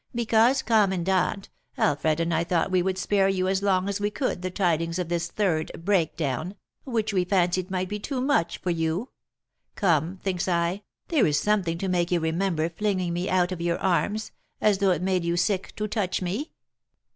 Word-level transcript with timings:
'Because, 0.15 0.63
commandant, 0.63 1.49
Alfred 1.77 2.19
and 2.19 2.33
I 2.33 2.43
thought 2.43 2.71
we 2.71 2.81
would 2.81 2.97
spare 2.97 3.29
you 3.29 3.47
as 3.47 3.61
long 3.61 3.87
as 3.87 3.99
we 3.99 4.09
could 4.09 4.41
the 4.41 4.49
tidings 4.49 4.97
of 4.97 5.09
this 5.09 5.29
third 5.29 5.71
breakdown, 5.85 6.55
which 6.85 7.13
we 7.13 7.23
fancied 7.23 7.69
might 7.69 7.87
be 7.87 7.99
too 7.99 8.19
much 8.19 8.57
for 8.57 8.71
you.' 8.71 9.09
Come, 9.75 10.17
thinks 10.23 10.47
I, 10.47 10.81
there 11.09 11.27
is 11.27 11.37
something 11.39 11.77
to 11.77 11.87
make 11.87 12.09
you 12.09 12.19
remember 12.19 12.67
flinging 12.67 13.13
me 13.13 13.29
out 13.29 13.51
of 13.51 13.61
your 13.61 13.77
arms, 13.77 14.31
as 14.59 14.79
though 14.79 14.89
it 14.89 15.03
made 15.03 15.23
you 15.23 15.37
sick 15.37 15.71
to 15.75 15.87
touch 15.87 16.19
me. 16.19 16.51